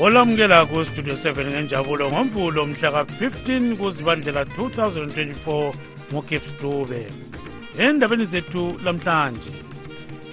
[0.00, 5.72] olamukela kustudio 7 ngenjabulo ngomvulo mhla ka-15 kuzibandlela 2024
[6.12, 7.06] ngogibbs dube.
[7.78, 9.52] Endabeni zethu lamhlanje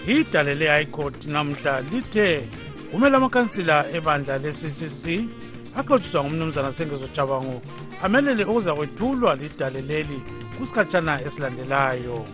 [0.08, 2.48] idale le-high court namhla lithe
[2.92, 5.04] kumele amakansila ebandla le-ccc
[5.78, 7.62] axotshiswa ngumnumzana sengezo jabango
[8.04, 10.20] amelele ukuza kwethulwa lidale leli
[10.58, 12.26] kusikhatshana esilandelayo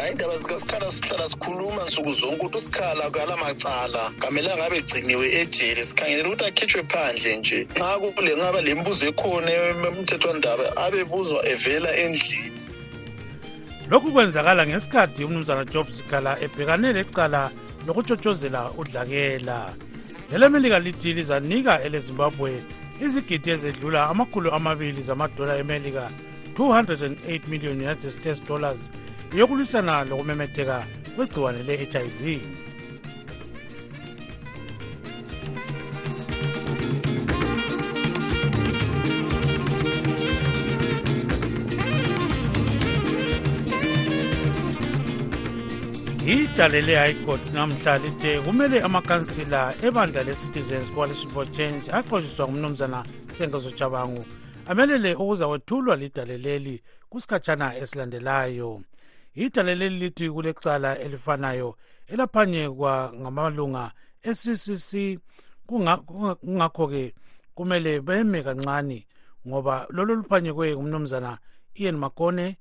[0.00, 4.12] hayi indaba zikasikhala sihlala sikhuluma nsuku zonke ukuthi usikhala kala macala.
[4.18, 7.66] Kamelanga abe egciniwe ejele sikhangelela ukuthi akhitshwe phandle nje.
[7.76, 12.60] Nxa kule ngaba le mbuzo ekhona emthethwandaba abebuzwa evela endlini.
[13.90, 17.50] Lokhu kwenzakala ngesikhathi umnumzana job sikhala ebhekane lecala
[17.86, 19.74] lokutshotshozela udlakela.
[20.30, 22.62] Lelemelika lithi lizanika elezimbabwe
[23.04, 26.10] izigidi ezedlula amakhulu amabili zamadola emelika
[26.54, 28.90] 208 million united states dollars
[29.34, 30.86] yokulwisana lokumemetheka
[31.16, 32.26] kwegciwane le-hiv
[46.26, 47.16] idale le-high
[47.52, 54.24] namhla lithe kumele amakansila ebandla le-citizens coalition for change aqoshiswa ngumnumzana sengezo jabangu
[54.66, 58.80] amelele ukuza kwethulwa lidale leli kusikhatshana esilandelayo
[59.34, 63.92] idale leli lithi kulecala elifanayo elaphanyekwa ngamalunga
[64.22, 65.18] e-ccc
[65.66, 67.14] kungakho-ke
[67.54, 69.06] kumele beme kancane
[69.48, 71.38] ngoba lolo luphanyekwe ngumnumzana
[71.74, 72.56] ian makone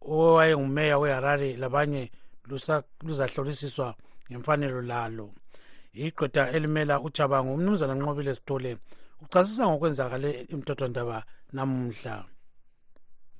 [0.00, 2.10] owayengumeya weharare labanye
[3.02, 3.94] luzahlolisiswa
[4.30, 5.30] ngemfanelo lalo.
[5.92, 8.78] Iqeda elimela ujabango umnumzana nqobile sithole
[9.22, 12.24] uchasisa ngokwenzakale imthethwandaba namuhla.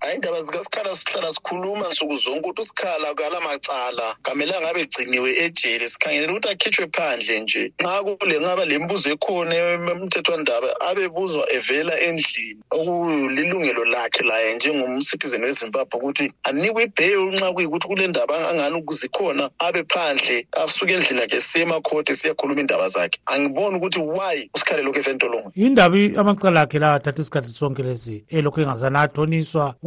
[0.04, 4.16] Hayi indaba zikasikhala sihlala sikhuluma nsuku zonke ukuthi usikhala kala macala.
[4.22, 7.72] Kamelanga abe egciniwe ejele sikhangelela ukuthi akhitshwe phandle nje.
[7.80, 12.60] Nxa kule ngaba le mbuzo ekhona emthethwandaba abebuzwa evela endlini.
[12.70, 19.84] Okulilungelo lakhe laye njengomcitizen wezimbabwe ukuthi anikwe ibheyili nxa kuyikuthi kule ndaba angani zikhona abe
[19.88, 23.18] phandle asuke endlini yakhe siyemakhoti siyakhuluma indaba zakhe.
[23.26, 25.52] Angiboni ukuthi why usikhale lokhu esentolongweni?
[25.54, 29.00] Indaba amacala akhe la athatha isikhathi sonke lesi elokhu engazana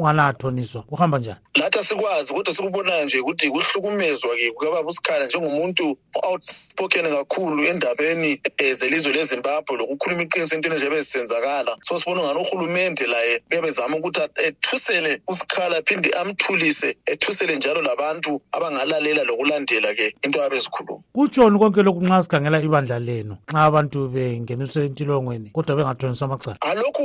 [0.10, 1.40] athoniswa unganathoniswa kuhamba njani?
[1.56, 9.14] Lathi asikwazi kodwa sikubonayo nje ukuthi kuhlukumezwa-ke kukababa usikhala njengomuntu outspoken kakhulu endabeni um zelizwe
[9.14, 11.78] lezimbabwe lokukhuluma iqiniso entweni eziyabe zisenzakala.
[11.82, 19.24] So sibona ngani uhulumente laye uyabezama ukuthi ethusele usikhala aphinde amthulise ethusele njalo labantu abangalalela
[19.24, 25.50] lokulandela-ke into abe zikhuluma kutshoni konke lokhu nxa sikhangela ibandla lenu nxa abantu bengeniswe entilongweni
[25.50, 27.04] kodwa bengathoniswa amacala alokhu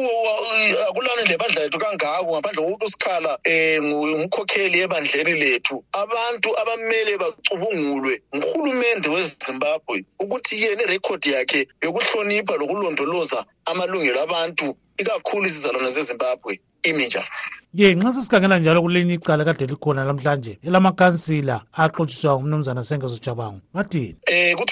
[0.88, 5.84] akulani lebandla lethu kangako ngaphandle kokuthi usikhala um ngumkhokheli ebandleni lethu.
[5.92, 15.90] Abantu abamele bacubungulwe nguhulumende wezimbabwe ukuthi yena irekhodi yakhe yokuhlonipha lokulondoloza amalungelo abantu ikakhulu izizalwane
[15.90, 17.26] zezimbabwe imi njani
[17.74, 24.16] ye nxa sesikhangela njalo kulenye icala kade likhona lamhlanje elamakansila axotshiswa ngumnumzana sengezo jabango bathini
[24.32, 24.71] um kuthiwa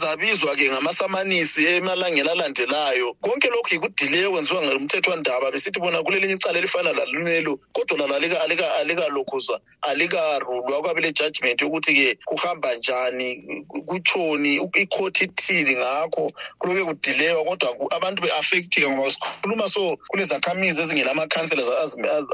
[0.00, 3.14] bazabizwa-ke ngamasamanisi emalangeni alandelayo.
[3.20, 8.38] Konke lokhu yikudileyo kwenziwa ngumthethwandaba besithi bona kulelinye icala elifana lalunelo kodwa lalo
[8.80, 13.42] alikalokhuzwa alikarulwa kwabe le-judgment yokuthi-ke kuhamba njani
[13.86, 16.32] kutshoni ikhothi ithini ngakho.
[16.58, 21.62] Kuloke kudilewa kodwa abantu be-affectika ngoba sikhuluma so kulezakhamizi ezingenamakhansela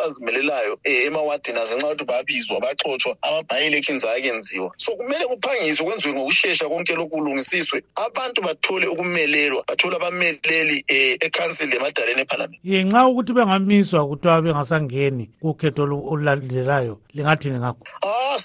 [0.04, 4.72] azimelelayo um emawadini azenxa ukuthi babizwa baxotshwa ama-bi-elections akenziwa.
[4.76, 7.16] So kumele kuphangiswe kwenziwe ngokushesha konke lokhu
[7.56, 12.60] kulungisiswe abantu bathole ukumelelwa bathole abameleli um ekhansili lemadaleni ephalamende.
[12.64, 18.38] Ye nxa ukuthi bengamiswa kuthiwa bengasangeni kukhetho olulandelayo lingathini ngakho ah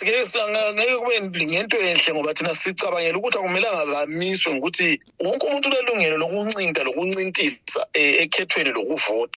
[0.73, 6.83] ngeke kube ngento enhle ngoba thina sicabangela ukuthi akumelanga bamiswe ngokuthi wonke umuntu ulelungelo lokuncinta
[6.83, 9.37] lokuncintisa um ekhethweni lokuvota.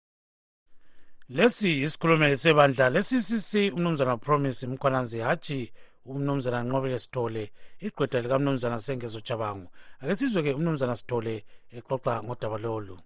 [1.30, 5.72] Lesi yisikhulumeli sebandla le-ccc umnumzana promise mkhwananzi hatshi
[6.06, 7.52] umnumzana nqobele sithole
[7.86, 9.68] igqweda likamnumzana sengezo jabangu
[10.02, 12.98] ake sizwe-ke umnumzana sithole exoxa ngodaba lolu.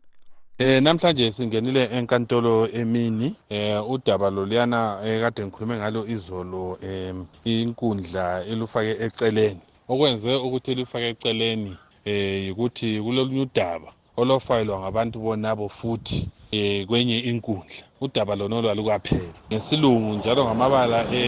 [0.59, 8.93] Eh namhlanje singenile enkantolo emini eh udaba loliyana ekade ngikhulume ngalo izolo em inkundla elufake
[9.05, 9.61] eceleni.
[9.87, 17.86] Okwenze ukuthi elufake eceleni eh ukuthi kulolunye udaba olofayilwa ngabantu bonabo futhi um kwenye inkundla.
[18.01, 21.19] Udaba lonolo alukapheli ngesilungu njalo ngamabala e,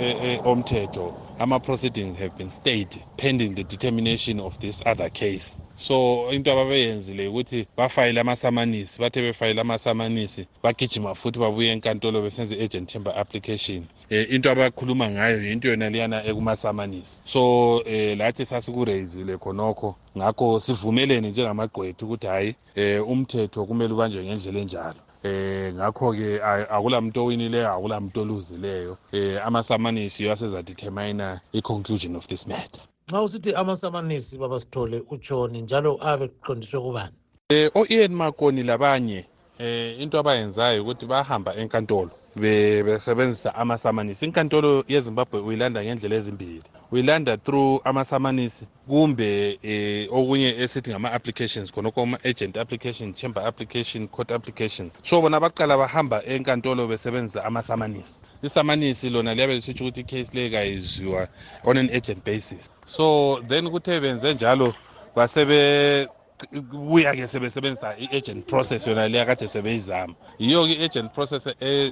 [0.00, 5.60] e, e, omthetho ama-proceedings have been stayed pending the determination of this other case.
[5.76, 12.88] So into ababeyenzile ukuthi bafayile amasamanisi bathe befayile amasamanisi bagijima futhi babuye enkantolo besenze i-agent
[12.88, 13.86] chamber application.
[14.10, 17.20] Um into abakhuluma ngayo yinto yona liyana ekumasamanisi.
[17.24, 19.96] So um lathi sasikureyizile khonokho.
[20.16, 25.00] Ngakho sivumelene njengamagqwethu ukuthi hhayi um umthetho kumele ubanjwe ngendlela enjalo.
[25.24, 26.40] Eh ngakho ke
[26.70, 32.82] akulamuntu owinileyo akulamuntu oluzileyo eh amasamanisi asezadetermina i-conclusion of this matter.
[33.08, 37.14] Nxa usithi amasamanisi babasithole utshoni njalo abe kuqondiswe kubani?
[37.48, 39.24] Eh o-ian makoni labanye
[39.58, 44.24] eh into abayenzayo ukuthi bahamba enkantolo besebenzisa amasamanisi.
[44.24, 46.62] Inkantolo yezimbabwe uyilanda ngendlela ezimbili.
[46.94, 54.90] Uyilanda through amasamanisi kumbe eh, okunye esithi ngama-applications khonokho ama-agent application chamber application court application.
[55.02, 58.20] So bona baqala bahamba enkantolo besebenzisa amasamanisi.
[58.42, 61.28] Isamanisi lona liyabe lisitsho ukuthi icase leyo kayizwiwa
[61.64, 62.70] on an agent basis.
[62.86, 64.74] So then kuthe benze njalo
[65.16, 66.08] basebe
[66.52, 70.14] buya-ke sebesebenzisa i-agent process yona leya kade sebeyizama.
[70.38, 71.46] Yiyo-ke i-agent process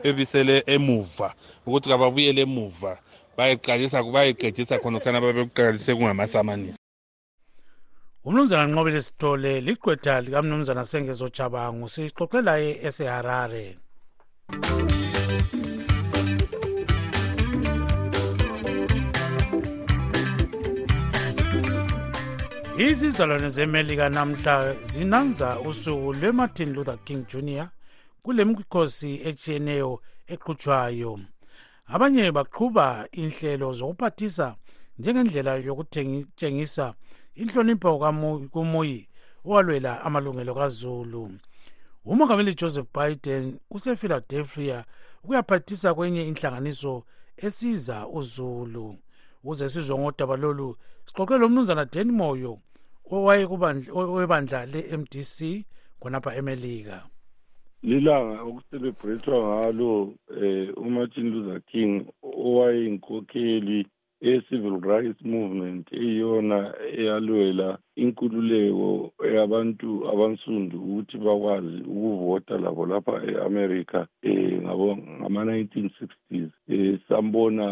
[0.04, 1.34] ebisele emuva
[1.66, 2.98] ukuthi kababuyele emuva.
[3.36, 6.78] Bayeqalisa khona khonokhana babekuqalise kungamasamanisi
[8.24, 13.66] umnumzana nqobele sithole ligqwetha likamnumzana sengezo jabangu sixoxe laye eseharare
[22.86, 27.68] izizalwane zemelika namhla zinanza usuku lwemartin luther king jr
[28.22, 30.00] kule mikhosi etshiyeneyo
[30.32, 31.12] eqhutshwayo
[31.94, 34.56] abanye baqhuba inhlelo zokuphathisa
[34.98, 36.94] njengendlela yokutshengisa
[37.34, 37.98] inhlonipho
[38.52, 39.08] kumuyi
[39.44, 41.30] owalwela amalungelo kazulu.
[42.04, 44.84] Umongameli joseph biden usephiladelphia
[45.22, 47.04] ukuyaphathisa kwenye inhlanganiso
[47.36, 48.96] esiza uzulu.
[49.44, 52.58] Ukuze sizwe ngodaba lolu sixoxe lo mnumzana dan moyo
[53.10, 55.66] owayewebandla le-mdc
[56.00, 57.11] khonapha emelika
[57.82, 61.92] lilanga okucelebrethwa ngalo um umartin luther king
[62.22, 63.86] owayeyinkokheli
[64.20, 66.58] e-civil rights movement eyiyona
[66.98, 74.62] eyalwela inkululeko yabantu abansundu ukuthi bakwazi ukuvota labo lapha e-amerika um
[75.20, 77.66] ngama-1960s um sambona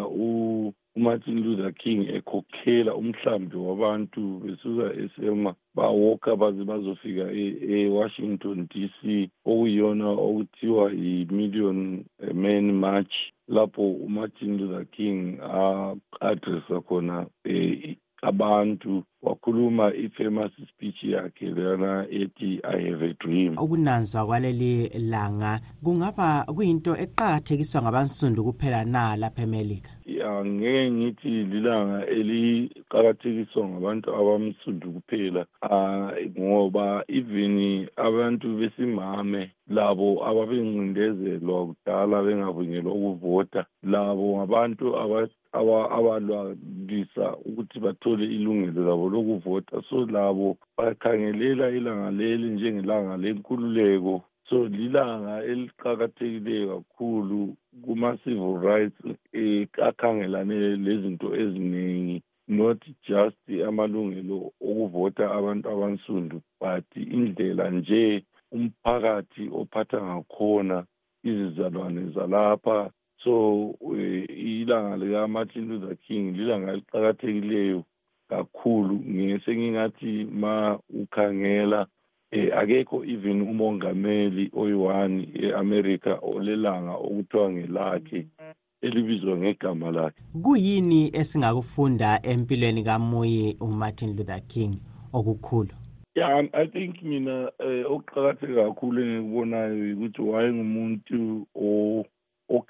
[0.97, 10.09] umartin luther king ekhokhela umhlambi wabantu besuka esema bawoka baze bazofika e-washington d c okuyiyona
[10.09, 12.05] okuthiwa yi-million
[12.35, 13.15] man march
[13.49, 22.79] lapho umartin luther king a-adressa khona um abantu wakhuluma i-famous speech yakhe lana ethi i
[22.91, 23.59] have a dream.
[23.59, 29.91] Ukunanzwa kwaleli langa kungaba kuyinto eqakathekiswa ngabansundu kuphela na lapha emelika?
[30.31, 42.23] Angeke ngithi lilanga eliqakathekiswa ngabantu abamsundu kuphela uh, ngoba even abantu besimame labo ababencindezelwa kudala
[42.23, 44.97] bengavunyelwa ukuvota labo ngabantu
[46.91, 49.83] abalwalisa ukuthi bathole ilungelo labo lokuvota.
[49.89, 54.25] So labo bakhangelela ilanga leli njengelanga lenkululeko.
[54.49, 65.71] So lilanga eliqakathekileyo kakhulu kuma-civil rights um akhangelane lezinto eziningi not just amalungelo okuvota abantu
[65.71, 70.85] abansundu but indlela nje umphakathi ophatha ngakhona
[71.25, 72.91] izizalwane zalapha.
[73.25, 73.75] So
[74.29, 77.85] ilanga lika-martin luther king lilanga eliqakathekileyo
[78.29, 78.95] kakhulu.
[78.95, 81.87] Ngesengingathi ma ukhangela
[82.33, 88.27] eh akekho even umongameli oyi-one e-america olelanga okuthiwa ngelakhe
[88.83, 90.23] elibizwa ngegama lakhe.
[90.43, 94.79] Kuyini esingakufunda empilweni kamuyi umartin luther king
[95.13, 95.75] okukhulu?
[96.15, 101.47] Ya i think mina um okuqakatheke kakhulu engikubonayo ukuthi wayengumuntu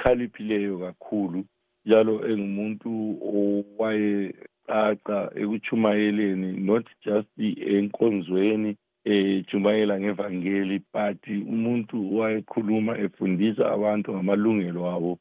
[0.00, 1.44] okhaliphileyo kakhulu
[1.84, 2.90] njalo engumuntu
[3.36, 15.18] owayecaca ekuchumayeleni not just enkonzweni ejumayela ngevangeli but umuntu wayekhuluma efundisa abantu ngamalungelo abo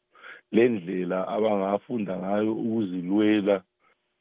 [0.52, 3.64] lendlela abangafunda ngayo ukuzilwela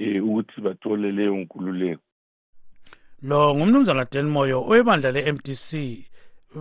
[0.00, 2.02] um ukuthi bathole leyo nkululeko.
[3.22, 5.70] Lo ngumnumzana dan moyo owebandla le-mdc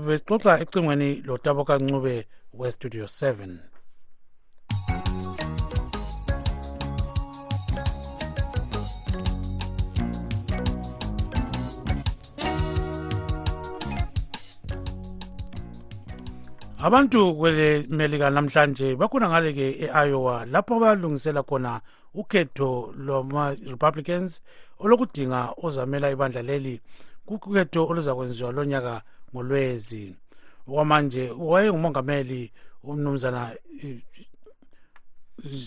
[0.05, 3.76] besixoxa ecingweni lotaboka ncube westudio 7
[16.79, 21.81] abantu kwele melika namhlanje bakhona ngale ke e-iowa lapho balungisela khona
[22.13, 24.41] ukhetho lwama-republicans
[24.79, 26.81] olokudinga ozamela ibandla leli.
[27.25, 29.01] Kukhetho oluzakwenziwa lonyaka
[29.33, 30.15] ngolwezi.
[30.67, 32.51] Okwamanje wayengumongameli
[32.83, 33.51] umnumzana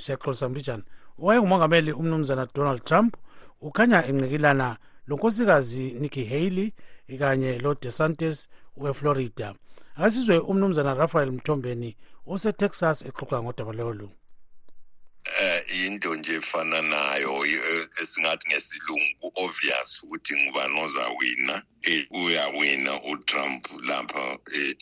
[0.03, 0.83] siyaxolisa mbijana
[1.19, 3.17] wayengumongameli umnumzana donald trump
[3.61, 4.77] ukhanya enqikilana
[5.09, 6.73] lonkosikazi nikki haley
[7.19, 9.55] kanye lo desantis weflorida.
[9.97, 11.91] Akasizwe umnumzana rafael mthombeni
[12.33, 14.09] osetexas exoxa ngodaba lolu
[15.41, 23.65] eh into nje efana nayo eh, esingathi ngesilungu obvious ukuthi ngubani ozawina eh, uyawina uTrump
[23.89, 24.25] lapha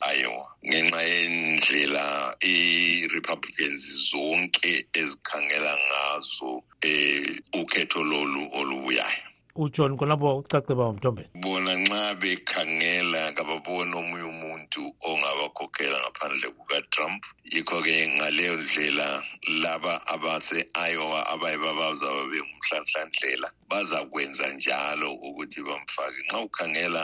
[0.09, 2.07] eIowa ngenxa yendlela
[2.55, 6.53] iRepublicans zonke ezikhangela ngazo
[6.91, 9.28] eh ukhetho lolu olubuyayo.
[9.63, 17.23] Ujohn khonapho ucace baba mthombeni bona nxa bekhangela kababoni omunye umuntu ongabakhokhela ngaphandle kukatrump
[17.53, 19.09] yikho-ke ngaleyo ndlela
[19.63, 26.19] laba abase-iowa abayiba bazaba bengumhlanhlandlela bazakwenza njalo ukuthi bamfake.
[26.27, 27.03] Nxa ukhangela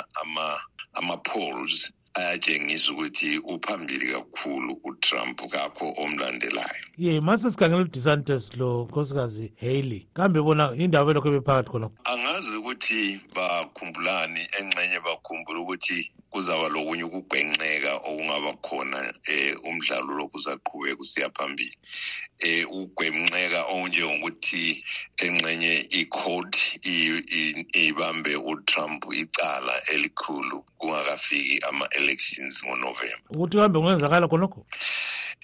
[0.98, 6.84] ama-polls ayatshengisa ukuthi uphambili kakhulu utrump kakho omlandelayo.
[6.98, 13.20] Ye mase sikhangela udesantis lo nkosikazi haley kambe bona indawo belokho bephakathi khonapho angazi ukuthi
[13.34, 18.98] bakhumbulani engxenye bakhumbula ukuthi kuzaba lokunye ukugwenxeka okungaba khona
[19.30, 21.76] eh umdlalo lokhu uzaqhubeka usiya phambili.
[22.40, 24.82] Eh ugwenxeka onjengokuthi
[25.24, 26.54] engxenye icourt
[27.86, 33.30] ibambe uTrump icala elikhulu kungakafiki ama-elections ngoNovember.
[33.30, 34.66] Ukuthi kambe kungenzakala khonokho?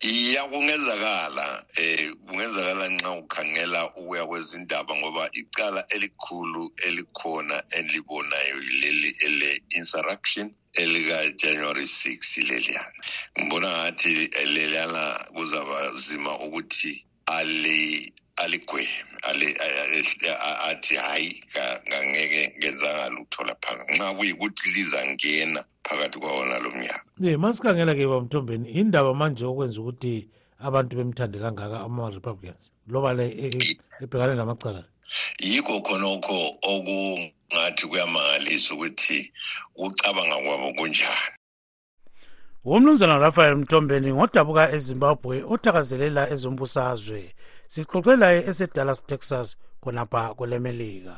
[0.01, 6.73] Iya kungenzakala eh kungenzakala nxa ukhangela ukuya kwezindaba ngoba icala elikhulu
[7.21, 12.93] elikhona elibonayo yileli ele insurrection elika January 6 leliyana.
[13.39, 18.89] Ngibona ngathi leliyana kuzaba zima ukuthi ali aligweme
[20.69, 21.45] athi hayi
[21.89, 27.05] ngangeke ngenzakala ukuthola phakathi nxa kuyikuthi lizangena phakathi kwawona lo mnyaka.
[27.21, 32.73] Ye masikhangela-ke bamthombeni indaba manje okwenza ukuthi abantu bemthande kangaka ama-republicans?
[32.89, 33.27] Loba le
[34.01, 34.85] ebhekane namacala.
[35.39, 39.33] Yikho khonokho okungathi kuyamangalisa ukuthi
[39.77, 41.35] ukucabanga kwabo kunjani.
[42.65, 47.35] Umnumzana rafael mthombeni ngodabuka ezimbabwe othakazelela ezombusazwe
[47.73, 51.17] sixoxelaye esedallas texas khonapha kwelemelika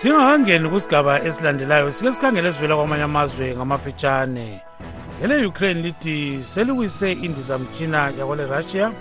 [0.00, 4.60] singakangeni kusigaba esilandelayo sike sikhangele esivela kwamanye amazwe ngamafitshane.
[5.22, 8.92] Ele-ukraine lithi seliwise indizamtshina yakwale russia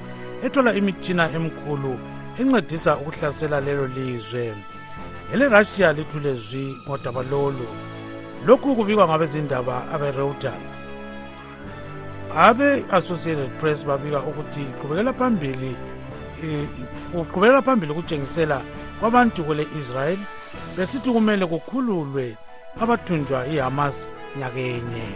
[0.43, 1.93] ethola imitshina emkhulu
[2.39, 4.53] encedisa ukuhlasela lelo lizwe.
[5.33, 7.67] Ele-russia lithule zwi ngodaba lolu
[8.45, 10.87] lokhu kubikwa ngabezindaba abe-reuters.
[12.35, 15.75] Abe-associated press babika ukuthi iqhubekela phambili
[17.13, 18.61] uqhubekela phambili ukutshengisela
[18.99, 20.19] kwabantu kwele israel
[20.77, 22.37] besithi kumele kukhululwe
[22.81, 25.07] abathunjwa ihamas nyakenye.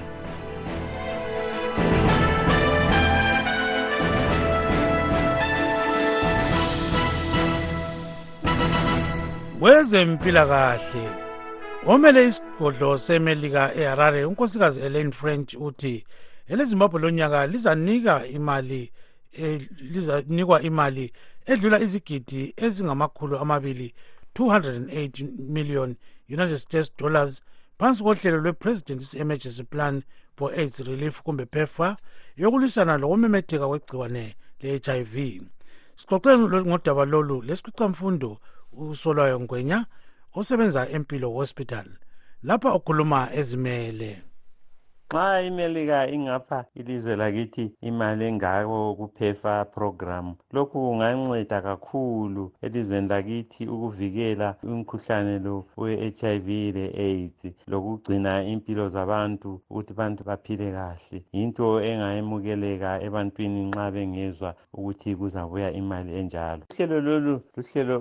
[9.60, 11.10] Kwezempilakahle
[11.88, 16.06] omele isigodlo semelika eharare unkosikazi elaine french uthi
[16.48, 18.92] elezimbabwe lonyaka lizanika imali
[19.80, 21.14] lizanikwa imali
[21.46, 23.94] edlula izigidi ezingamakhulu amabili
[24.36, 25.96] 208 million
[26.30, 27.42] united states dollars
[27.80, 30.04] phansi kohlelo lwe-president's emergency plan
[30.36, 31.98] for aids relief kumbe pepfa
[32.38, 35.16] yokulwisana lokumemetheka kwegciwane le-hiv
[35.96, 38.40] sixoxele ngodaba lolu lesikhwicamfundo
[38.72, 39.86] usolwayo ngwenya
[40.34, 41.88] osebenza empilo hospital
[42.44, 44.33] lapha ukhuluma ezimele.
[45.14, 50.36] Nxa imelika ingapha ilizwe lakithi imali engako kuphefa program.
[50.52, 60.24] Lokhu kunganceda kakhulu elizweni lakithi ukuvikela umkhuhlane lo we-hiv le-aids lokugcina impilo zabantu ukuthi abantu
[60.24, 61.18] baphile kahle.
[61.32, 66.64] Yinto engayemukeleka ebantwini nxa bengezwa ukuthi kuzabuya imali enjalo.
[66.72, 67.96] Uhlelo lolu luhlelo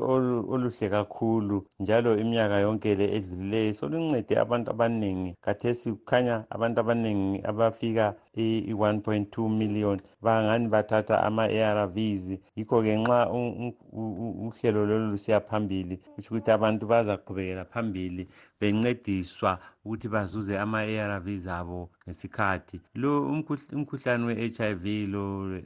[0.52, 5.36] oluhle kakhulu njalo iminyaka yonke le edlulileyo soluncede abantu abaningi.
[5.44, 10.00] Kathesi kukhanya abantu abaningi abaningi abafika i-1.2 million.
[10.22, 18.28] Bangani bathatha ama-arvs yikho-ke nxa uhlelo lolu lusiya phambili kusho ukuthi abantu bazaqhubekela phambili
[18.60, 22.80] bencediswa ukuthi bazuze ama-arvs abo ngesikhathi.
[22.94, 23.26] Lo
[23.72, 25.60] umkhuhlane we-hiv lo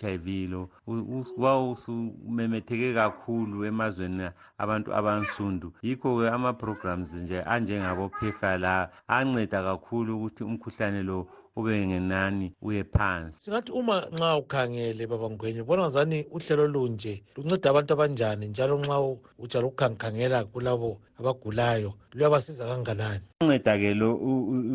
[0.00, 0.70] hiv lo
[1.36, 5.72] wawusumemetheke kakhulu emazweni abantu abansundu.
[5.82, 13.42] Yikho-ke ama-programs nje anjengabo-pefa la anceda kakhulu ukuthi umkhuhlane lo ube ngenani uye phansi.
[13.42, 18.98] Singathi uma nxa ukhangele baba ngwenye ubona ngazani uhlelo lunje lunceda abantu abanjani njalo nxa
[19.38, 24.10] ujala ukukhangikhangela kulabo abagulayo luyabasiza kanganani unceda-ke lo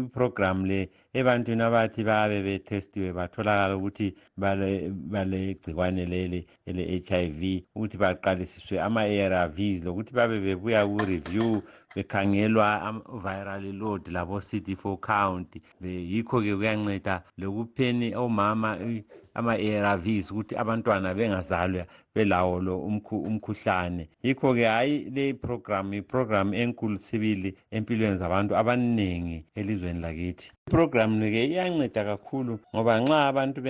[0.06, 4.16] iprogram le ebantwini abathi babe betestiwe batholakala ukuthi
[5.12, 7.42] balegcikwane leli ele-HIV
[7.76, 11.62] ukuthi baqalisiswe ama-ARVs lokuthi babe bebuya ku-review
[11.96, 15.56] bekhangelwa viral load labo CD4 count.
[15.82, 18.78] Yikho-ke kuyanceda lokupheni omama
[19.34, 21.86] ama-ARVs ukuthi abantwana bengazalwa
[22.16, 24.10] belawo lo umkhuhlane.
[24.24, 30.52] Yikho-ke hhayi le program iprogram enkulu sibili empilweni zabantu abaningi elizweni lakithi.
[30.68, 33.62] Iprogram ke iyanceda kakhulu ngoba nxa abantu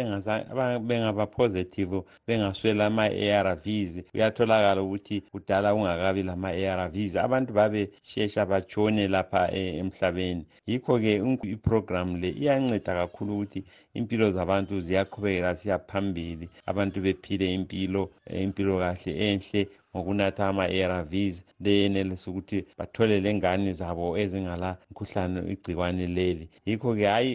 [0.88, 10.46] bengaba positive bengaswela ama-arvs kuyatholakala ukuthi kudala kungakabi lama-arvs abantu babeshesha batshone lapha e, emhlabeni.
[10.68, 16.50] Yikho-ke iprogram le iyanceda kakhulu ukuthi impilo zabantu ziyaqhubekela siya phambili.
[16.66, 18.12] Abantu bephile impilo
[18.44, 26.50] impilo kahle enhle ngokunatha ama-arvs leyenelisa ukuthi bathole lengane zabo ezingala mkhuhlane igciwane leli.
[26.66, 27.32] Yikho-ke hhayi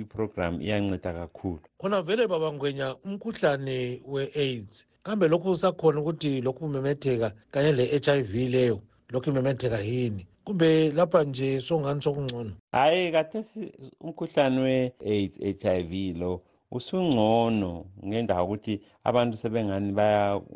[0.00, 1.60] iprogram iyanceda kakhulu.
[1.78, 8.80] Khona vele babangwenya umkhuhlane we-aids kambe lokhu usakhona ukuthi lokhu kumemetheka kanye le-hiv leyo
[9.10, 10.26] lokhu imemetheka yini?
[10.46, 12.52] Kumbe lapha nje songani sokungcono?
[12.72, 19.92] Hhayi kathesi umkhuhlane we-aids h i v lo usungcono ngendawo ukuthi abantu sebengani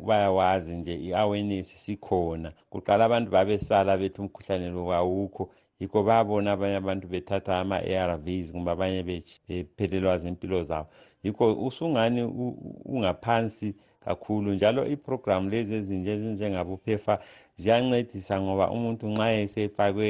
[0.07, 2.53] bayawazi nje i-awareness sikhona.
[2.69, 9.03] Kuqala abantu babesala bethi umkhuhlane lo awukho yikho babona abanye abantu bethatha ama-arvs kumbe abanye
[9.47, 10.87] bephelelwa zimpilo zabo.
[11.23, 12.23] Yikho usungani
[12.85, 17.13] ungaphansi kakhulu njalo iprogram lezi ezinje ezinjengabophefa
[17.61, 20.07] ziyancedisa ngoba umuntu nxa esefakwe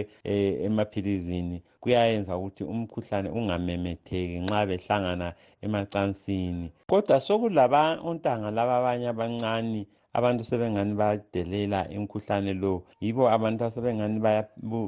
[0.68, 5.28] emaphilizini kuyayenza ukuthi umkhuhlane ungamemetheki nxa behlangana
[5.66, 6.68] emacansini.
[6.90, 9.82] Kodwa sokulaba ontanga laba abanye abancane
[10.18, 12.74] abantu sebengani bayadelela imkhuhlane lo.
[13.04, 14.20] Yibo abantu asebengani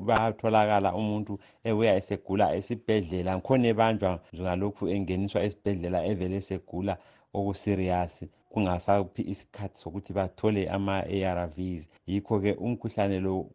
[0.08, 1.34] bayatholakala umuntu
[1.70, 3.32] ebuya esegula esibhedlela.
[3.46, 4.12] Khona ebanjwa
[4.42, 6.94] ngalokhu engeniswa esibhedlela evele esegula
[7.38, 8.26] okusiriyasi.
[8.54, 13.50] Kungasaphi isikhathi sokuthi bathole ama-arvs yikho-ke umkhuhlane lo um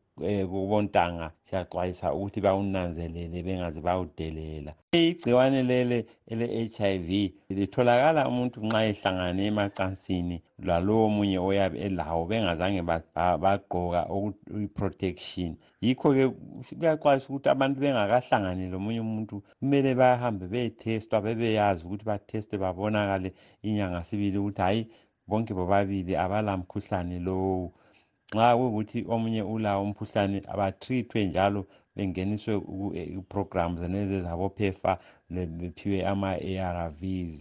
[0.51, 4.73] kubontanga siyaxwayisa ukuthi bawunanzelele bengaze bawudelela.
[4.93, 7.11] Igciwane lele ele-h i v
[7.51, 12.83] litholakala umuntu nxa ehlangane emacansini lalowo munye oyabe elawo bengazange
[13.43, 14.01] bagqoka
[14.65, 15.57] i-protection.
[15.81, 16.25] Yikho-ke
[16.79, 23.31] kuyaxwayisa ukuthi abantu bengakahlangani lomunye umuntu kumele bahambe beyethestwa bebeyazi ukuthi batheste babonakale
[23.63, 24.83] inyanga sibili ukuthi hhayi
[25.29, 27.73] bonke bobabili abala mkhuhlane lowu.
[28.35, 31.61] Nxa kuyukuthi omunye ulawo umkhuhlane abatrithwe njalo
[31.97, 32.55] bengeniswe
[33.19, 34.93] iprogram zenezi zabophefa
[35.59, 37.33] bephiwe ama-arvs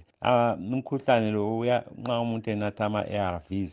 [0.73, 1.43] umkhuhlane lo
[2.01, 3.69] nxa umuntu enatha ama-arvs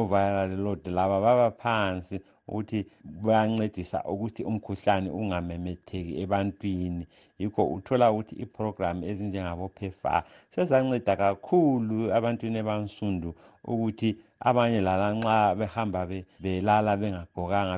[0.00, 2.16] oviral load laba baba phansi
[2.48, 2.78] ukuthi
[3.24, 7.04] bayancedisa ukuthi umkhuhlane ungamemetheki ebantwini.
[7.40, 10.12] Yikho uthola ukuthi iprogram ezinjengabophefa
[10.54, 13.30] sezanceda kakhulu abantwini abansundu
[13.72, 14.08] ukuthi
[14.48, 16.00] abanye lala nxa behamba
[16.42, 17.74] belala bengagqokanga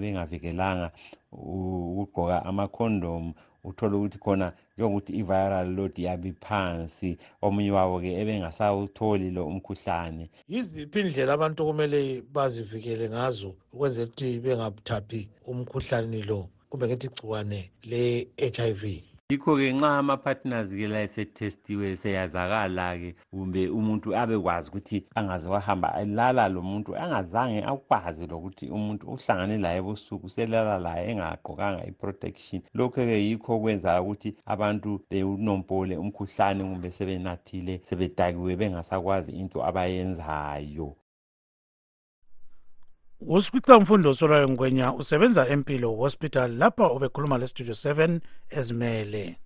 [0.00, 0.88] bengavikelanga.
[1.32, 7.10] Ukugqoka amakhondomu uthole ukuthi khona njengokuthi i-viral load yabe phansi
[7.42, 10.24] omunye wabo-ke ebengasawutholi lo umkhuhlane.
[10.48, 16.48] Yiziphi indlela abantu kumele bazivikele ngazo ukwenzela ukuthi bengathaphi umkhuhlane lo?
[16.68, 19.13] Kumbe ngithi igciwane le-h i v?
[19.32, 26.90] Yikho-ke nxa ama-partners-ke la esetestiwe seyazakala-ke kumbe umuntu abekwazi ukuthi angaze wahamba elala lo muntu
[27.02, 32.60] angazange akwazi lokuthi umuntu uhlangane laye ebusuku selala laye engagqokanga i-protection.
[32.78, 40.88] Lokhu-ke yikho okwenza ukuthi abantu bewunompole umkhuhlane kumbe sebenathile sebedakiwe bengasakwazi into abayenzayo.
[43.26, 49.36] Usifica mfundo solwayo ngwenya usebenza empilo hospital lapha ubekhuluma lestudio 7 ezimele.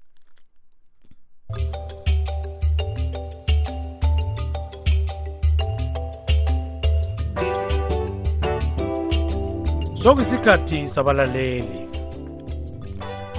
[9.95, 11.89] Sokuyisikhathi sabalaleli.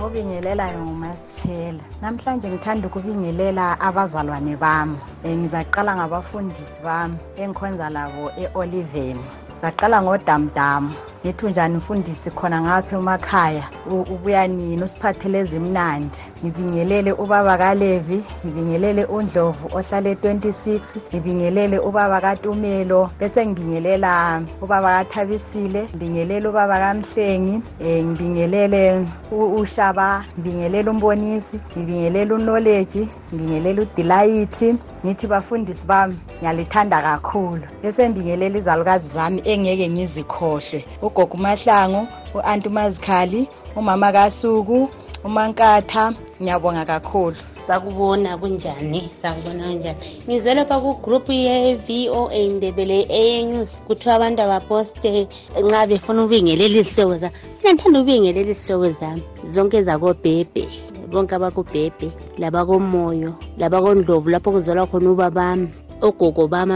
[0.04, 4.98] Obingelelayo ngumasitshela namhlanje ngithanda ukubingelela abazalwane bami.
[5.28, 9.24] Ngizaqala ngabafundisi bami engikhonza labo e-oliveni
[9.62, 11.09] แล้ก็ลองว่าจำจำ
[11.44, 14.84] unjani mfundisi khona ngapha emakhaya ubuya nini?
[14.84, 16.20] Usiphathele ezimnandi.
[16.46, 26.48] Ngibingelele ubaba kalevi ngibingelele undlovu ohlala e-26 ngibingelele ubaba katumelo bese ngibingelela ubaba kathabisile ngibingelele
[26.48, 37.02] ubaba kamhlengi um ngibingelele ushaba ngibingelele umbonisi ngibingelele unoleji ngibingelele udilayithi ngithi bafundisi bami ngiyalithanda
[37.02, 37.64] kakhulu.
[37.84, 40.86] Bese ngibingelela izalukazi zami engeke ngizikhohlwe.
[41.10, 43.42] Ugogo umahlangu u-anti umazikhali
[43.76, 44.90] umama kasuku
[45.24, 46.14] umankatha.
[46.42, 47.36] Ngiyabonga kakhulu.
[47.60, 49.10] Sakubona kunjani?
[49.12, 50.00] Sakubona kunjani?
[50.28, 55.28] Ngize lapha kugroupu ye-voa ndebele a-news kuthiwa abantu abaposte
[55.60, 57.36] nxa befuna ubingelela izihlobo zami.
[57.60, 60.64] Mina ndithanda ubingelela izihlobo zami zonke zakobhebhe
[61.12, 65.68] bonke abakubhebhe labakomoyo labakondlovu lapho kuzalwa khona ubabami
[66.02, 66.74] ogogo bami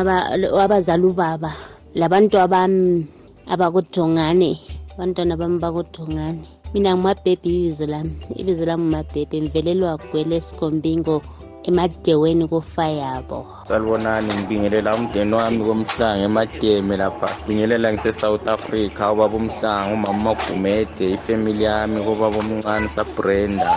[0.63, 1.51] abazala ubaba
[1.95, 3.07] labantwabami.
[3.53, 4.51] Abakudongane
[4.93, 6.45] abantwana bami bakudongane.
[6.73, 11.15] Mina ngumabhebhi ibizo lami ibizo lami ngumabhebhi ngivelelwa gwele esikombingo
[11.69, 13.39] emadeweni kufayabo.
[13.69, 17.27] Salibonani ngibingelela umndeni wami komhlanga emademe lapha.
[17.37, 23.71] Sibingelela ngise-south africa ubaba umhlanga umama umagumede ifemili yami kubaba omncane sabrenda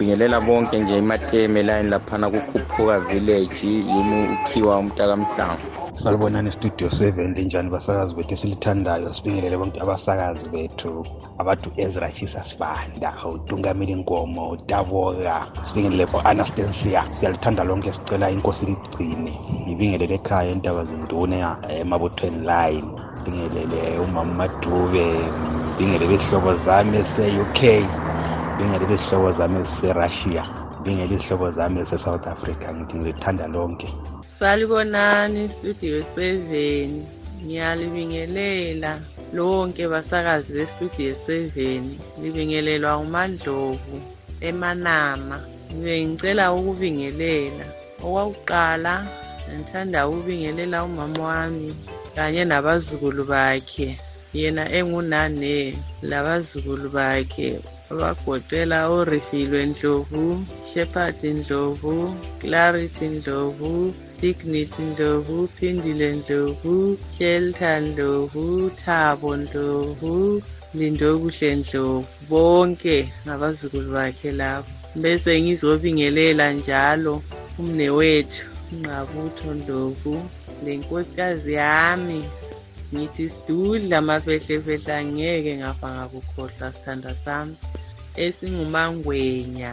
[0.00, 5.58] ngibingelela bonke nje emateme line laphana kukhuphuka village yimi ukhiwa umntakamhlanga
[5.94, 9.12] salibonani studio 7 linjani basakazi bethu esilithandayo?
[9.14, 11.04] Sibingelele bonke abasakazi bethu
[11.38, 19.34] abantu ezra jesus banda utungameli nkomo utaboka sibingelele bo-anastensia siyalithanda lonke sicela inkosi ligcine
[19.66, 22.88] ngibingelele ekhaya intaba zinduna emabuthweni line.
[23.20, 25.06] Ngibingelele umama madube
[25.76, 27.60] ngibingelele izihlobo zami ese-uk
[28.60, 30.44] ngibingelele izihlobo zami ezise-russia
[30.80, 33.88] ngibingelele izihlobo zami ezise-south africa ngithi ngilithanda lonke.
[34.38, 38.92] Salibonani studio 7 ngiyalibingelela
[39.32, 41.80] lonke basakazi bestudio 7
[42.20, 43.96] libingelelwa umandlovu
[44.48, 45.36] emanama.
[45.72, 47.64] Ngibe ngicela ukubingelela.
[48.04, 48.94] Okwakuqala
[49.56, 51.72] ngithanda ukubingelela umama wami
[52.14, 53.88] kanye nabazukulu bakhe.
[54.36, 55.54] Yena engunane
[56.10, 57.50] labazukulu bakhe.
[57.90, 60.24] Abagoqela urifilwe ndlovu
[60.70, 61.94] shepherd ndlovu
[62.40, 63.72] clarity ndlovu
[64.20, 66.74] dignity ndlovu phindile ndlovu
[67.18, 70.42] shelter ndlovu thabo ndlovu
[70.74, 74.68] lindokuhle ndlovu bonke ngabazukulu bakhe labo.
[75.02, 77.14] Bese ngizobingelela njalo
[77.58, 80.14] umnewethu unqabutho ndlovu
[80.64, 82.20] lenkosikazi yami.
[82.94, 87.54] Ngithi sidudla amafehlefehle angeke ngafa ngakukhohlwa sithanda sami.
[88.24, 89.72] Esingumangwenya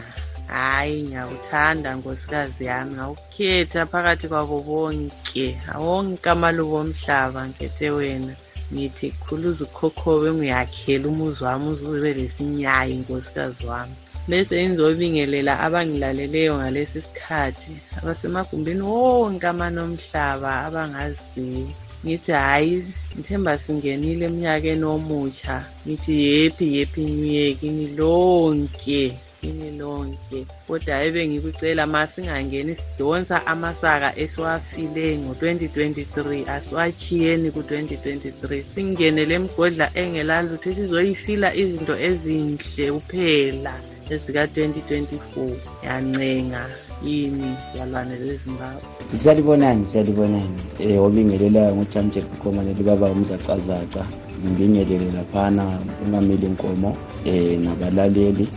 [0.52, 5.46] hhayi ngiyawuthanda nkosikazi yami ngawukhetha phakathi kwabo bonke
[5.84, 8.34] wonke amalubo omhlaba ngikhethe wena.
[8.72, 13.96] Ngithi khuluza ukhokhobe ngiyakhela umuzi wami uzube lesinyayi nkosikazi wami.
[14.28, 21.87] Bese ngizobingelela abangilaleleyo ngalesi sikhathi abasemagumbini wonke amanomhlaba abangaziyo.
[22.04, 22.74] Ngithi hhayi
[23.14, 29.02] ngithemba singenile eminyakeni omutsha ngithi yephi yephi nyuyekini lonke.
[29.40, 30.46] Kini lonke.
[30.66, 41.54] Kodwa ebengikucela ma singangeni sidonsa amasaka esiwafile ngo-2023 asiwachiyeni ku-2023 singene le mgodla engelalutho sizoyifila
[41.54, 43.74] izinto ezinhle kuphela
[44.10, 45.54] ezika-2024
[45.86, 46.62] yancenga
[47.04, 54.02] yini yalwane lezimbabwe siyalibonani siyalibonani um obingelelayo ngujamjet kukomaneli baba umzacazaca.
[54.44, 56.96] Ngibingelele laphana ungameli nkomo
[57.26, 58.48] um nabalaleli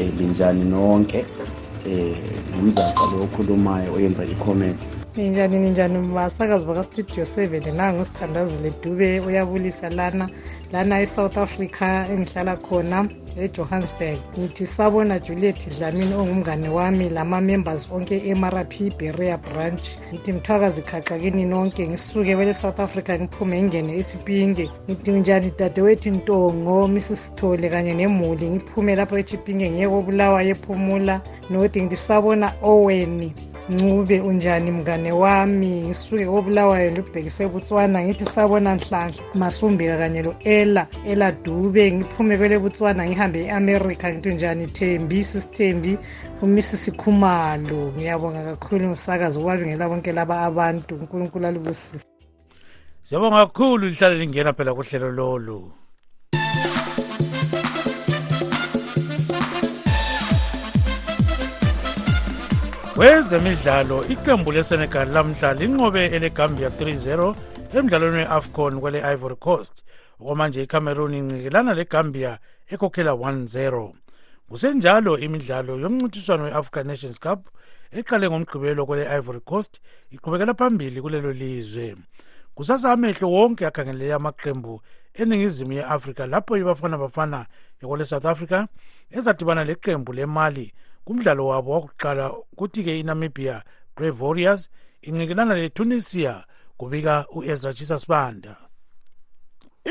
[0.00, 1.24] um linjani nonke
[1.86, 2.14] um
[2.56, 10.28] ngumzaca lo okhulumayo oyenza icomment ninjani ninjani basakazi bakastudio seven nangu sithandazile dube uyabulisa lana.
[10.72, 13.08] Lana e-south africa engihlala khona.
[13.44, 19.88] Ejohannesburg ngithi sabona juliet dlamini ongumngane wami lama-members onke e-mrp berea branch.
[20.12, 21.88] Ngithi mthwakazi khaxa kini nonke.
[21.88, 24.70] Ngisuke kwele-south africa ngiphume ngingene esipinge.
[24.90, 31.20] Ngithi njani dadewethu ntongo mrs thole kanye nemuli ngiphume lapho echipinge ngiye kobulawayo ephumula
[31.50, 33.32] nodi ngithi sabona oweni
[33.70, 35.82] ncube unjani mngane wami?
[35.86, 39.22] Ngisuke kobulawayo ndibhekise butswana ngithi sabona nhlanhla.
[39.34, 45.98] Masumbika kanye lo-ela ela dube ngiphume kwele butswana ngihambe e-america ngithi njani thembi sisithembi
[46.42, 47.92] umisisi khumalo.
[47.96, 50.94] Ngiyabonga kakhulu umsakazi ubabingela bonke laba abantu.
[50.94, 52.04] Unkulunkulu alibusise.
[53.02, 55.72] Siyabonga kakhulu lihlale lingena phela kuhlelo lolu.
[62.98, 67.34] Kwezemidlalo iqembu lesenegal lamhla linqobe elegambia 3-0
[67.78, 69.84] emdlalweni we-afcon kwele ivory coast.
[70.20, 72.38] Okwamanje icameroon inqikelana legambia
[72.72, 73.92] ekhokhela 1-0
[74.48, 77.40] kusenjalo imidlalo yomncintiswano we-african nations cup
[77.92, 79.80] eqale ngomgqibelo kwele ivory coast
[80.10, 81.96] iqhubekela phambili kulelo lizwe.
[82.54, 84.80] Kusasa amehlo wonke akhangelele amaqembu
[85.14, 87.46] eningizimu ye-afrika lapho ibafana bafana
[87.82, 88.66] yakwale south africa
[89.10, 90.72] ezadibana leqembu lemali
[91.08, 93.62] kumdlalo wabo wakuqala kuthi-ke inamibia
[93.96, 94.70] brave warriors
[95.02, 96.44] inqikelana letunisia
[96.76, 98.56] kubika u-ezra chisa sibanda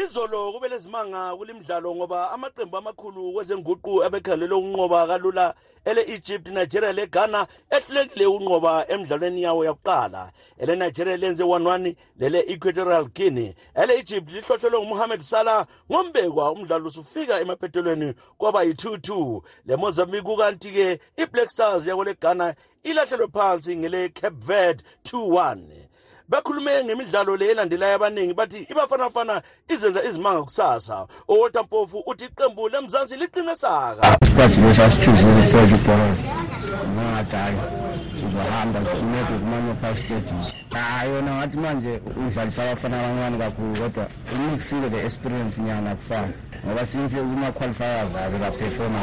[0.04, 5.56] izolo kube lezimanga kulimdlalo ngoba amaqembu amakhulu kwezenguqu abekhangelele ukunqoba kalula
[5.86, 10.32] ele-egypt nigeria leghana ehlulekile ukunqoba emdlalweni yawo yakuqala.
[10.58, 13.54] Ele-nigeria lenze 1-1 lele-equatorial guinea.
[13.76, 22.56] Ele-egypt lihlohlelwe ngumohamed salah ngombekwa umdlalo usufika emaphethelweni kwaba yi-2-2 le-mozambique kanti-ke i-black stars yakoleghana
[22.84, 25.58] ilahlelwe phansi ngele-cape verde 2-1
[26.30, 31.08] bakhulume ngemidlalo le elandelayo abaningi bathi ibafanafana izenza izimanga kusasa.
[31.28, 34.18] Owota mpofu uthi iqembu lemzansi liqine saka.
[34.22, 36.20] Isikhathi lesi asithuzile ukuthola ibhoros
[36.94, 37.64] ngangadala
[38.20, 38.80] sizohamba
[39.12, 45.06] maybe kumanye five stages hayi yona ngathi manje udlalisa abafana abancane kakhulu kodwa imixile the
[45.06, 46.34] experience nyana kufana
[46.66, 49.00] ngoba since kuma-qualifiers ake baperforma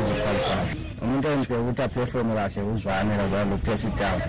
[0.00, 0.68] iziqualifiers
[1.02, 4.20] umuntu oyembheka ukuthi aperforme kahle uzwanela kwalo presidown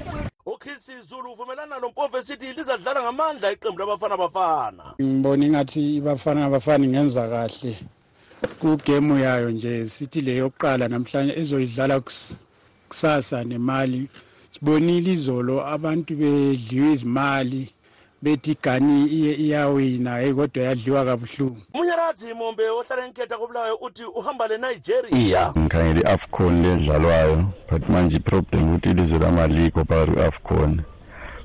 [0.65, 4.83] ukhisi zulu uvumelana lompofu esithi lizadlala ngamandla iqembu labafana bafana.
[5.01, 7.79] Ngibona ingathi ibafana bafana ingenza kahle.
[8.59, 12.01] Kugemu yayo nje sithi le yokuqala namhlanje ezoyidlala
[12.89, 14.09] kusasa nemali.
[14.51, 17.69] Sibonile izolo abantu bedliwe izimali.
[18.21, 21.61] Bethi igani iyawina heyi kodwa yadliwa kabuhlungu.
[21.73, 25.17] Munyaradzi mombe ohlala enkhetha kobulawayo uthi uhamba le-nigeria.
[25.17, 30.81] Iya ngikhangela i-afcon ledlalwayo but manje iproblem ukuthi ilizwe lamaliko phakathi kwe-afcon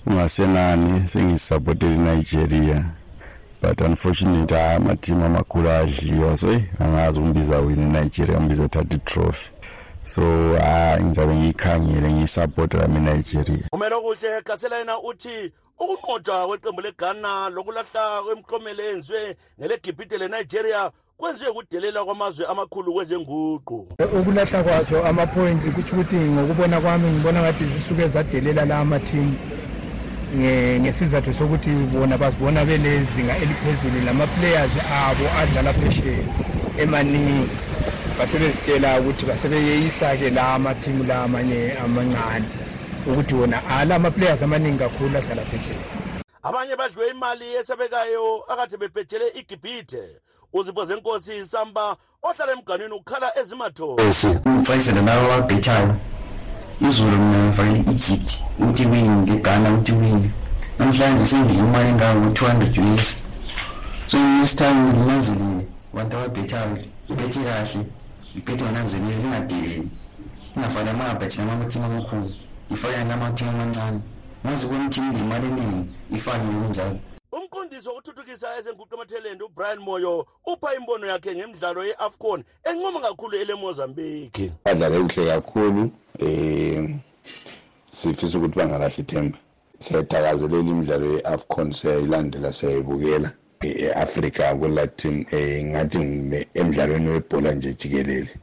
[0.07, 2.85] ungasenani sengisapotele inigeria
[3.63, 9.51] but unfortunately hayi amathimu amakhulu ayadliwa so eyi angazi umbiza wini inigeria umbiza thatha itrophy.
[10.05, 10.23] So
[10.59, 18.83] hayi ngizabe ngiyikhangele ngiyisapota lami inigeria umele okuhle gaselayina uthi ukunqotshwa kweqembu leghana lokulahla kwemiklomelo
[18.85, 23.89] eyenziwe ngelegibhide lenigeria kwenziwe kudelela kwamazwe amakhulu kwezenguqu.
[24.21, 29.37] Ukulahla kwazo ama-points kutsho ukuthi ngokubona kwami ngibona ngathi zisuke zadelela la amathimu
[30.81, 36.25] ngesizathu sokuthi bona bazibona belezinga eliphezulu lama-players abo adlala phesheya
[36.79, 37.51] emaningi.
[38.19, 42.60] Basebezitshela ukuthi basebeyeyisa-ke la amathimu la amanye amancane.
[43.07, 45.85] Ukuthi wona ala ama-players amaningi kakhulu adlala phesheya.
[46.43, 50.21] Abanye badliwe imali esebekayo akade bebhejele igibhithe.
[50.53, 55.97] Uzipho zenkosi samba ohlala emganwini ukhala ezimathosi ngixwayisele labo ababhethayo
[56.89, 60.31] izolo mina ngifakele i-egypt ukuthi win ngeghana ukuthi win.
[60.79, 63.17] Namhlanje sengidle imali engango-two hundred us
[64.07, 67.87] so next time nginanzelile abantu ababhethayo ibethe kahle
[68.37, 69.91] ibhethe ngananzelile lingadeleli
[70.57, 72.35] ingafani amabhethi namamathini amakhulu.
[72.71, 74.01] Ifake namathini amancane.
[74.47, 76.99] Ngazi kwemithini ngemali eningi ifakile kunjalo
[77.33, 84.99] umqondisi wokuthuthukisa ezenguqu emathelende ubrian moyo upha imbono yakhe ngemidlalo ye-afcon encoma kakhulu elemozambiki badlale
[85.03, 85.83] kuhle kakhulu
[86.21, 87.01] um
[87.91, 89.39] sifisa ukuthi bangalahli ithemba.
[89.79, 94.57] Siyayithakazelela imidlalo ye-afcon siyayilandela siyayibukela e-afrika
[94.97, 95.99] team um ngathi
[96.55, 98.35] emdlalweni webhola nje jikelele.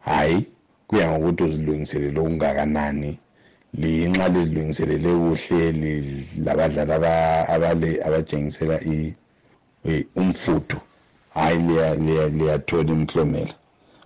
[0.00, 0.46] Hhayi
[0.86, 3.18] kuya ngokuthi uzilungiselele okungakanani
[3.74, 5.72] linxa lizilungiselele kuhle
[6.44, 8.76] labadlali abatshengisela
[10.16, 10.80] umfutho.
[11.34, 11.58] Hhayi
[12.36, 13.54] liyathola imiklomela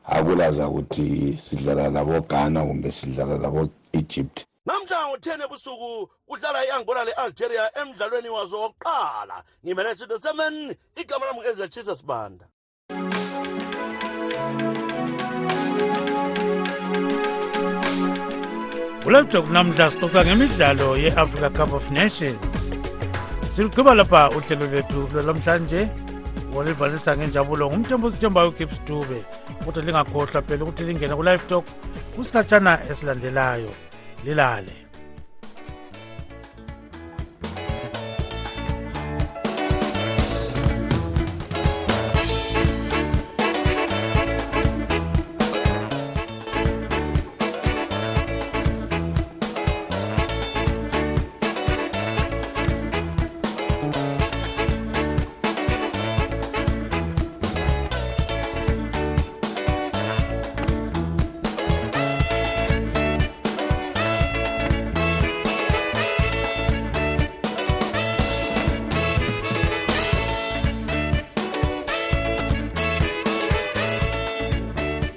[0.05, 8.61] akulaza ukuthi sidlala labo-ghana kumbe sidlala labo-egypt namhla ngo-10 ebusuku kudlala i-angola le-algeria emdlalweni wazo
[8.61, 9.45] wokuqala.
[9.65, 12.47] Ngimele sinto semen igama lami ezatshisa sibanda
[19.07, 22.67] kulaptop namhla sixoxa ngemidlalo ye-africa cup of nations.
[23.53, 25.81] Siluqhuba lapha uhlelo lwethu lwalamhlanje
[26.57, 29.19] olivalisa ngenjabulo ngumthembo osithembayo ugibbs dube.
[29.65, 31.65] Kodwa lingakhohlwa phela ukuthi lingene ku-live talk
[32.17, 33.71] kusikhatshana esilandelayo.
[34.25, 34.86] Lilale.